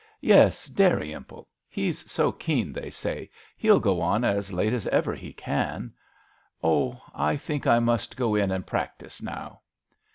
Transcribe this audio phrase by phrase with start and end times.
[0.35, 5.31] "Yes, Dalrymple; he's so keen, they say; he'll go on as late as ever he
[5.31, 5.93] can.""
[6.63, 6.99] Oh!
[7.13, 9.61] I think I must go in and practise now."